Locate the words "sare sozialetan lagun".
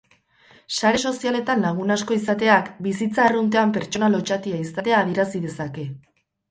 0.79-1.95